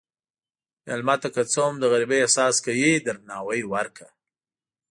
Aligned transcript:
مېلمه 0.85 1.15
ته 1.21 1.27
که 1.35 1.41
څه 1.51 1.59
هم 1.65 1.75
د 1.79 1.83
غریبۍ 1.91 2.19
احساس 2.21 2.55
کوي، 2.65 2.91
درناوی 3.05 3.61
ورکړه. 3.73 4.09